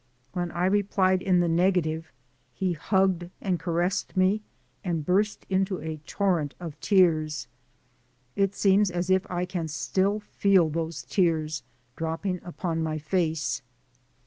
When 0.33 0.49
I 0.53 0.65
replied 0.65 1.21
in 1.21 1.41
the 1.41 1.47
negative, 1.47 2.11
he 2.55 2.73
hugged 2.73 3.29
and 3.39 3.59
caressed 3.59 4.17
me 4.17 4.41
and 4.83 5.05
burst 5.05 5.45
into 5.47 5.79
a 5.79 5.97
torrent 6.07 6.55
of 6.59 6.79
tears. 6.79 7.47
It 8.35 8.55
seems 8.55 8.89
as 8.89 9.11
if 9.11 9.29
I 9.29 9.45
can 9.45 9.67
still 9.67 10.19
feel 10.19 10.71
those 10.71 11.03
tears 11.03 11.61
dropping 11.95 12.41
upon 12.43 12.81
my 12.81 12.97
face. 12.97 13.61